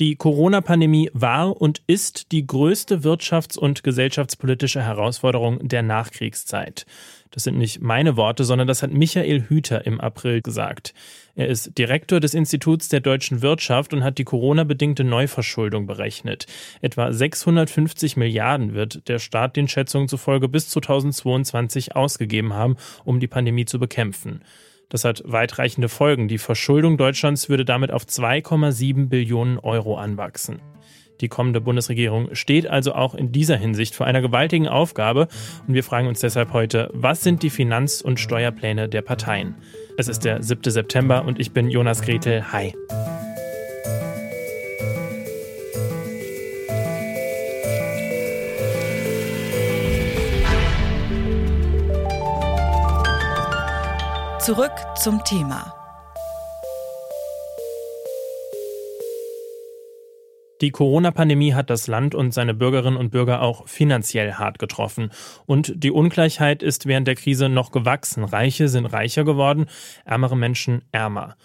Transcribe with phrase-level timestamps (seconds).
[0.00, 6.84] Die Corona-Pandemie war und ist die größte wirtschafts- und gesellschaftspolitische Herausforderung der Nachkriegszeit.
[7.30, 10.94] Das sind nicht meine Worte, sondern das hat Michael Hüter im April gesagt.
[11.36, 16.46] Er ist Direktor des Instituts der deutschen Wirtschaft und hat die Corona-bedingte Neuverschuldung berechnet.
[16.80, 23.28] Etwa 650 Milliarden wird der Staat den Schätzungen zufolge bis 2022 ausgegeben haben, um die
[23.28, 24.40] Pandemie zu bekämpfen.
[24.94, 26.28] Das hat weitreichende Folgen.
[26.28, 30.60] Die Verschuldung Deutschlands würde damit auf 2,7 Billionen Euro anwachsen.
[31.20, 35.26] Die kommende Bundesregierung steht also auch in dieser Hinsicht vor einer gewaltigen Aufgabe
[35.66, 39.56] und wir fragen uns deshalb heute, was sind die Finanz- und Steuerpläne der Parteien?
[39.98, 40.70] Es ist der 7.
[40.70, 42.52] September und ich bin Jonas Gretel.
[42.52, 42.72] Hi.
[54.44, 55.72] Zurück zum Thema.
[60.60, 65.12] Die Corona-Pandemie hat das Land und seine Bürgerinnen und Bürger auch finanziell hart getroffen.
[65.46, 68.22] Und die Ungleichheit ist während der Krise noch gewachsen.
[68.22, 69.64] Reiche sind reicher geworden,
[70.04, 71.38] ärmere Menschen ärmer.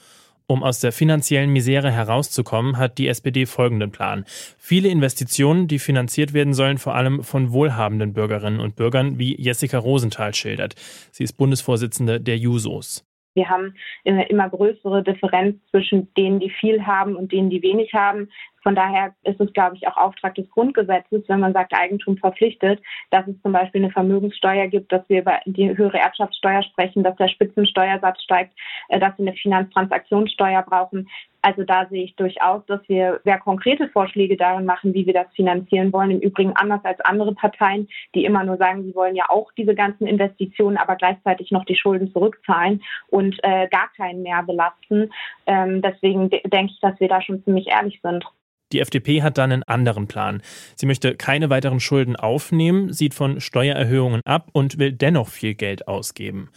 [0.51, 4.23] Um aus der finanziellen Misere herauszukommen, hat die SPD folgenden Plan.
[4.57, 9.77] Viele Investitionen, die finanziert werden sollen, vor allem von wohlhabenden Bürgerinnen und Bürgern, wie Jessica
[9.77, 10.73] Rosenthal schildert.
[11.11, 13.05] Sie ist Bundesvorsitzende der Jusos.
[13.35, 13.75] Wir haben
[14.05, 18.29] eine immer größere Differenz zwischen denen, die viel haben und denen, die wenig haben.
[18.63, 22.81] Von daher ist es, glaube ich, auch Auftrag des Grundgesetzes, wenn man sagt, Eigentum verpflichtet,
[23.11, 27.15] dass es zum Beispiel eine Vermögenssteuer gibt, dass wir über die höhere Erbschaftssteuer sprechen, dass
[27.17, 28.53] der Spitzensteuersatz steigt,
[28.89, 31.07] äh, dass wir eine Finanztransaktionssteuer brauchen.
[31.41, 35.27] Also da sehe ich durchaus, dass wir sehr konkrete Vorschläge darin machen, wie wir das
[35.35, 36.11] finanzieren wollen.
[36.11, 39.73] Im Übrigen anders als andere Parteien, die immer nur sagen, sie wollen ja auch diese
[39.73, 45.11] ganzen Investitionen, aber gleichzeitig noch die Schulden zurückzahlen und äh, gar keinen mehr belasten.
[45.45, 48.25] Ähm, deswegen de denke ich, dass wir da schon ziemlich ehrlich sind.
[48.71, 50.41] Die FDP hat dann einen anderen Plan.
[50.75, 55.87] Sie möchte keine weiteren Schulden aufnehmen, sieht von Steuererhöhungen ab und will dennoch viel Geld
[55.87, 56.49] ausgeben.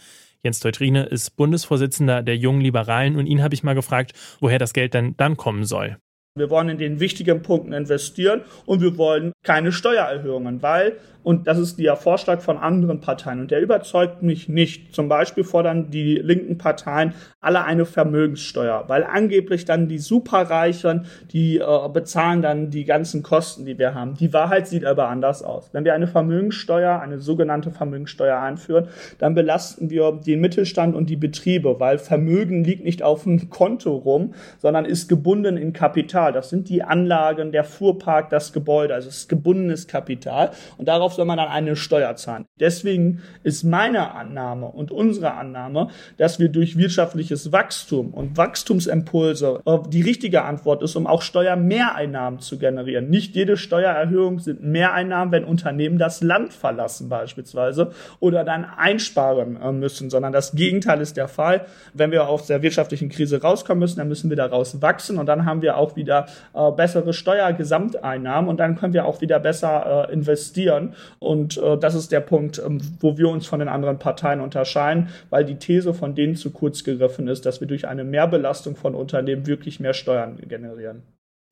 [0.43, 4.73] Jens Teutrine ist Bundesvorsitzender der Jungen Liberalen und ihn habe ich mal gefragt, woher das
[4.73, 5.97] Geld denn dann kommen soll.
[6.35, 11.57] Wir wollen in den wichtigen Punkten investieren und wir wollen keine Steuererhöhungen, weil, und das
[11.57, 14.95] ist der Vorschlag von anderen Parteien, und der überzeugt mich nicht.
[14.95, 21.57] Zum Beispiel fordern die linken Parteien alle eine Vermögenssteuer, weil angeblich dann die Superreichen, die
[21.57, 24.15] äh, bezahlen dann die ganzen Kosten, die wir haben.
[24.15, 25.69] Die Wahrheit sieht aber anders aus.
[25.73, 28.87] Wenn wir eine Vermögenssteuer, eine sogenannte Vermögenssteuer einführen,
[29.19, 33.93] dann belasten wir den Mittelstand und die Betriebe, weil Vermögen liegt nicht auf dem Konto
[33.93, 36.31] rum, sondern ist gebunden in Kapital.
[36.31, 40.51] Das sind die Anlagen, der Fuhrpark, das Gebäude, also es gebundenes Kapital.
[40.77, 42.45] Und darauf soll man dann eine Steuer zahlen.
[42.59, 49.77] Deswegen ist meine Annahme und unsere Annahme, dass wir durch wirtschaftliches Wachstum und Wachstumsimpulse äh,
[49.89, 53.09] die richtige Antwort ist, um auch Steuermehreinnahmen zu generieren.
[53.09, 59.71] Nicht jede Steuererhöhung sind Mehreinnahmen, wenn Unternehmen das Land verlassen beispielsweise oder dann einsparen äh,
[59.71, 61.65] müssen, sondern das Gegenteil ist der Fall.
[61.93, 65.45] Wenn wir aus der wirtschaftlichen Krise rauskommen müssen, dann müssen wir daraus wachsen und dann
[65.45, 70.13] haben wir auch wieder äh, bessere Steuergesamteinnahmen und dann können wir auch wieder besser äh,
[70.13, 70.93] investieren.
[71.17, 75.09] Und äh, das ist der Punkt, ähm, wo wir uns von den anderen Parteien unterscheiden,
[75.31, 78.93] weil die These von denen zu kurz gegriffen ist, dass wir durch eine Mehrbelastung von
[78.93, 81.01] Unternehmen wirklich mehr Steuern generieren.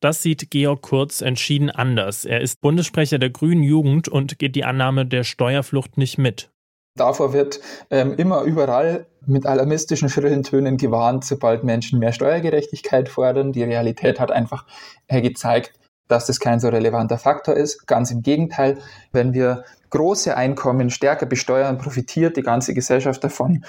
[0.01, 2.25] Das sieht Georg Kurz entschieden anders.
[2.25, 6.49] Er ist Bundessprecher der Grünen Jugend und geht die Annahme der Steuerflucht nicht mit.
[6.95, 13.53] Davor wird ähm, immer überall mit alarmistischen schrillen Tönen gewarnt, sobald Menschen mehr Steuergerechtigkeit fordern.
[13.53, 14.65] Die Realität hat einfach
[15.07, 15.73] äh, gezeigt,
[16.11, 17.87] dass das kein so relevanter Faktor ist.
[17.87, 18.77] Ganz im Gegenteil,
[19.11, 23.65] wenn wir große Einkommen stärker besteuern, profitiert die ganze Gesellschaft davon.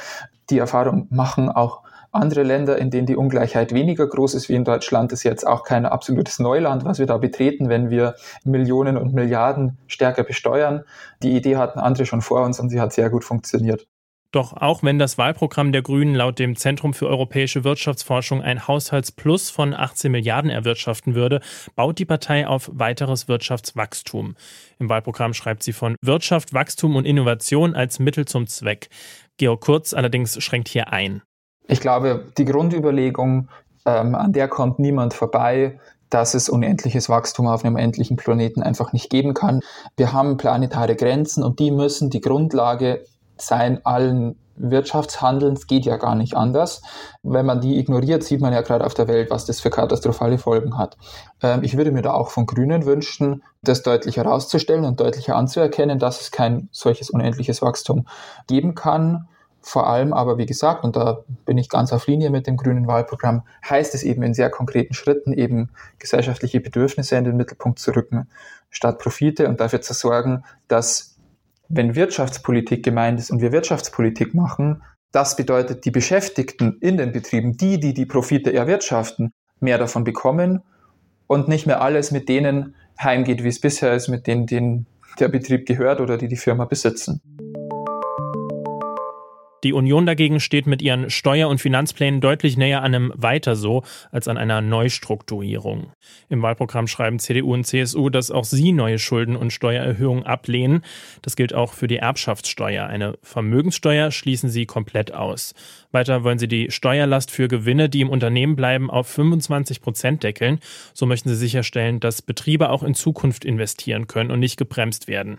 [0.51, 4.65] Die Erfahrung machen auch andere Länder, in denen die Ungleichheit weniger groß ist wie in
[4.65, 9.15] Deutschland, ist jetzt auch kein absolutes Neuland, was wir da betreten, wenn wir Millionen und
[9.15, 10.85] Milliarden stärker besteuern.
[11.23, 13.87] Die Idee hatten andere schon vor uns und sie hat sehr gut funktioniert.
[14.33, 19.51] Doch auch wenn das Wahlprogramm der Grünen laut dem Zentrum für europäische Wirtschaftsforschung ein Haushaltsplus
[19.51, 21.41] von 18 Milliarden erwirtschaften würde,
[21.77, 24.35] baut die Partei auf weiteres Wirtschaftswachstum.
[24.79, 28.89] Im Wahlprogramm schreibt sie von Wirtschaft, Wachstum und Innovation als Mittel zum Zweck.
[29.37, 31.21] Georg Kurz allerdings schränkt hier ein.
[31.69, 33.49] Ich glaube, die Grundüberlegung,
[33.85, 35.79] ähm, an der kommt niemand vorbei,
[36.09, 39.61] dass es unendliches Wachstum auf einem endlichen Planeten einfach nicht geben kann.
[39.97, 43.05] Wir haben planetare Grenzen und die müssen die Grundlage
[43.37, 46.83] sein allen Wirtschaftshandelns geht ja gar nicht anders.
[47.23, 50.39] Wenn man die ignoriert, sieht man ja gerade auf der Welt, was das für katastrophale
[50.39, 50.97] Folgen hat.
[51.43, 55.99] Ähm, ich würde mir da auch von Grünen wünschen, das deutlich herauszustellen und deutlicher anzuerkennen,
[55.99, 58.07] dass es kein solches unendliches Wachstum
[58.47, 59.29] geben kann.
[59.65, 62.89] Vor allem aber, wie gesagt, und da bin ich ganz auf Linie mit dem grünen
[62.89, 65.71] Wahlprogramm, heißt es eben in sehr konkreten Schritten eben
[66.01, 68.29] gesellschaftliche Bedürfnisse in den Mittelpunkt zu rücken,
[68.71, 71.12] statt Profite und dafür zu sorgen, dass
[71.75, 77.57] wenn Wirtschaftspolitik gemeint ist und wir Wirtschaftspolitik machen, das bedeutet, die Beschäftigten in den Betrieben,
[77.57, 80.61] die, die die Profite erwirtschaften, mehr davon bekommen
[81.27, 84.87] und nicht mehr alles mit denen heimgeht, wie es bisher ist, mit denen, denen
[85.19, 87.23] der Betrieb gehört oder die die Firma besitzen.
[89.65, 93.85] Die Union dagegen steht mit ihren Steuer- und Finanzplänen deutlich näher an einem Weiter so
[94.11, 95.93] als an einer Neustrukturierung.
[96.29, 100.83] Im Wahlprogramm schreiben CDU und CSU, dass auch sie neue Schulden- und Steuererhöhungen ablehnen.
[101.23, 102.87] Das gilt auch für die Erbschaftssteuer.
[102.87, 105.55] Eine Vermögenssteuer schließen sie komplett aus.
[105.93, 110.59] Weiter wollen sie die Steuerlast für Gewinne, die im Unternehmen bleiben, auf 25 Prozent deckeln.
[110.93, 115.39] So möchten sie sicherstellen, dass Betriebe auch in Zukunft investieren können und nicht gebremst werden.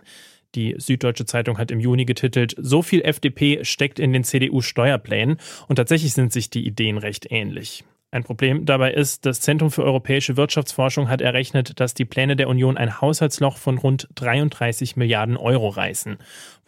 [0.55, 5.75] Die Süddeutsche Zeitung hat im Juni getitelt, so viel FDP steckt in den CDU-Steuerplänen und
[5.77, 7.83] tatsächlich sind sich die Ideen recht ähnlich.
[8.13, 12.47] Ein Problem dabei ist, das Zentrum für europäische Wirtschaftsforschung hat errechnet, dass die Pläne der
[12.47, 16.17] Union ein Haushaltsloch von rund 33 Milliarden Euro reißen.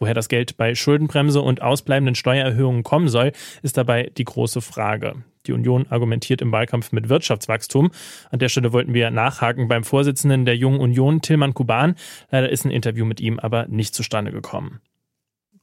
[0.00, 3.30] Woher das Geld bei Schuldenbremse und ausbleibenden Steuererhöhungen kommen soll,
[3.62, 5.22] ist dabei die große Frage.
[5.46, 7.90] Die Union argumentiert im Wahlkampf mit Wirtschaftswachstum.
[8.30, 11.94] An der Stelle wollten wir nachhaken beim Vorsitzenden der Jungen Union, Tilman Kuban.
[12.30, 14.80] Leider ist ein Interview mit ihm aber nicht zustande gekommen.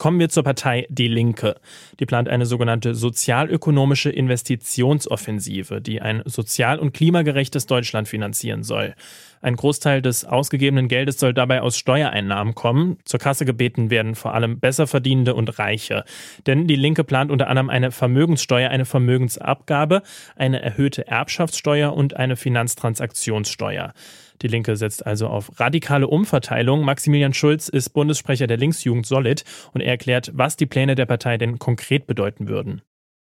[0.03, 1.55] Kommen wir zur Partei Die Linke.
[2.01, 8.95] Die plant eine sogenannte sozialökonomische Investitionsoffensive, die ein sozial- und klimagerechtes Deutschland finanzieren soll.
[9.41, 12.97] Ein Großteil des ausgegebenen Geldes soll dabei aus Steuereinnahmen kommen.
[13.05, 16.03] Zur Kasse gebeten werden vor allem Besserverdienende und Reiche.
[16.47, 20.01] Denn die Linke plant unter anderem eine Vermögenssteuer, eine Vermögensabgabe,
[20.35, 23.94] eine erhöhte Erbschaftssteuer und eine Finanztransaktionssteuer.
[24.41, 26.83] Die Linke setzt also auf radikale Umverteilung.
[26.83, 29.44] Maximilian Schulz ist Bundessprecher der Linksjugend Solid
[29.74, 32.81] und er erklärt, was die Pläne der Partei denn konkret bedeuten würden.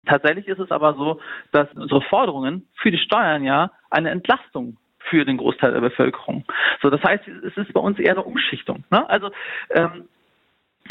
[0.06, 1.19] Tatsächlich ist es aber so,
[1.51, 4.77] dass unsere Forderungen für die Steuern ja eine Entlastung
[5.09, 6.45] für den Großteil der Bevölkerung.
[6.81, 8.83] So, das heißt, es ist bei uns eher eine Umschichtung.
[8.89, 9.09] Ne?
[9.09, 9.31] Also
[9.69, 10.07] ähm,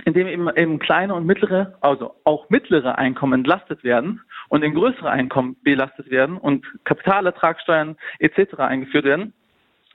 [0.05, 5.11] indem eben, eben kleine und mittlere, also auch mittlere Einkommen entlastet werden und in größere
[5.11, 8.59] Einkommen belastet werden und Kapitalertragssteuern etc.
[8.59, 9.33] eingeführt werden,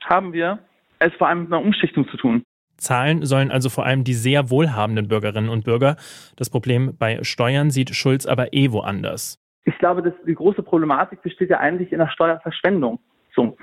[0.05, 0.59] haben wir
[0.99, 2.43] es vor allem mit einer Umschichtung zu tun.
[2.77, 5.97] Zahlen sollen also vor allem die sehr wohlhabenden Bürgerinnen und Bürger.
[6.35, 9.37] Das Problem bei Steuern sieht Schulz aber eh woanders.
[9.65, 12.99] Ich glaube, dass die große Problematik besteht ja eigentlich in der Steuerverschwendung.
[13.35, 13.55] So.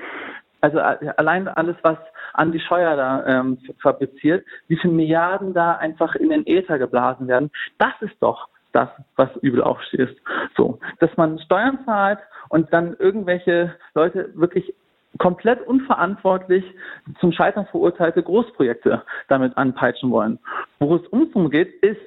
[0.60, 1.98] Also äh, allein alles, was
[2.34, 7.26] an die Steuer da ähm, fabriziert, wie viele Milliarden da einfach in den Äther geblasen
[7.26, 10.16] werden, das ist doch das, was übel aufsteht.
[10.56, 14.74] So, dass man Steuern zahlt und dann irgendwelche Leute wirklich
[15.18, 16.64] komplett unverantwortlich
[17.20, 20.38] zum Scheitern verurteilte Großprojekte damit anpeitschen wollen.
[20.78, 22.00] Wo es uns geht, ist,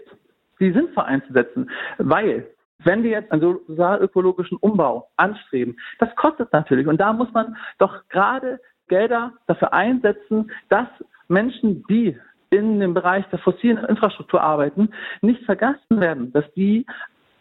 [0.60, 2.48] die sinnvoll einzusetzen, weil
[2.84, 6.88] wenn wir jetzt einen sozialökologischen Umbau anstreben, das kostet natürlich.
[6.88, 10.88] Und da muss man doch gerade Gelder dafür einsetzen, dass
[11.27, 12.18] Menschen, die
[12.50, 14.89] in dem Bereich der fossilen Infrastruktur arbeiten,
[15.22, 16.86] nicht vergessen werden, dass die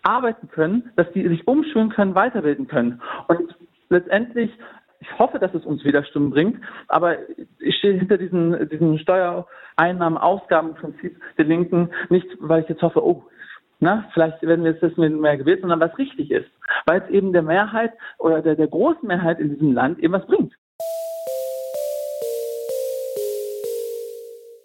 [0.03, 3.03] arbeiten können, dass die sich umschulen können, weiterbilden können.
[3.27, 3.55] Und
[3.89, 4.51] letztendlich
[5.01, 7.17] ich hoffe, dass es uns wieder Stimmen bringt, aber
[7.59, 13.25] ich stehe hinter diesem, diesem Steuereinnahmen-Ausgabenprinzip der Linken nicht, weil ich jetzt hoffe, oh,
[13.81, 16.51] na, vielleicht werden wir jetzt mit mehr gewählt, sondern was richtig ist,
[16.85, 20.27] weil es eben der Mehrheit oder der, der großen Mehrheit in diesem Land eben was
[20.27, 20.53] bringt.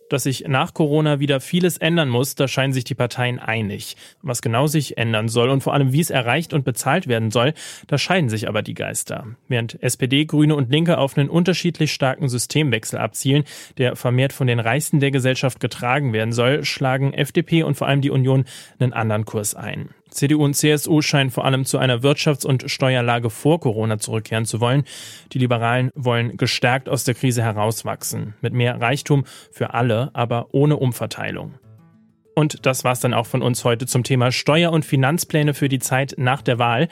[0.10, 3.98] Dass sich nach Corona wieder vieles ändern muss, da scheinen sich die Parteien einig.
[4.22, 7.54] Was genau sich ändern soll und vor allem wie es erreicht und bezahlt werden soll,
[7.88, 9.28] da scheiden sich aber die Geister.
[9.48, 13.46] Während SPD, Grüne und Linke auf einen unterschiedlich starken Systemwechsel abzielen,
[13.78, 18.02] der vermehrt von den Reichsten der Gesellschaft getragen werden soll, schlagen FDP und vor allem
[18.02, 18.46] die Union
[18.80, 19.90] einen anderen Kurs ein.
[20.16, 24.62] CDU und CSU scheinen vor allem zu einer Wirtschafts- und Steuerlage vor Corona zurückkehren zu
[24.62, 24.86] wollen.
[25.34, 30.78] Die Liberalen wollen gestärkt aus der Krise herauswachsen, mit mehr Reichtum für alle, aber ohne
[30.78, 31.56] Umverteilung.
[32.36, 35.80] Und das war's dann auch von uns heute zum Thema Steuer- und Finanzpläne für die
[35.80, 36.90] Zeit nach der Wahl.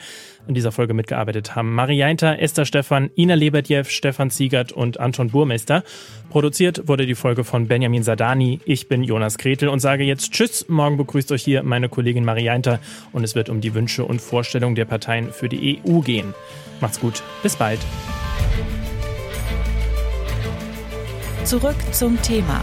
[0.48, 5.84] In dieser Folge mitgearbeitet haben Marianta, Esther Stefan, Ina Lebertjew, Stefan Ziegert und Anton Burmeister.
[6.30, 8.60] Produziert wurde die Folge von Benjamin Sadani.
[8.64, 10.66] Ich bin Jonas Gretel und sage jetzt Tschüss.
[10.68, 12.80] Morgen begrüßt euch hier meine Kollegin Marianta
[13.12, 16.32] und es wird um die Wünsche und Vorstellungen der Parteien für die EU gehen.
[16.80, 17.22] Macht's gut.
[17.42, 17.80] Bis bald.
[21.44, 22.62] Zurück zum Thema